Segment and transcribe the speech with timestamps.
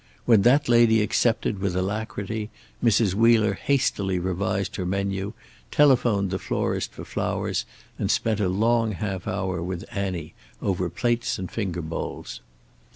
[0.25, 2.49] When that lady accepted with alacrity
[2.83, 3.13] Mrs.
[3.13, 5.33] Wheeler hastily revised her menu,
[5.69, 7.67] telephoned the florist for flowers,
[7.99, 12.41] and spent a long half hour with Annie over plates and finger bowls.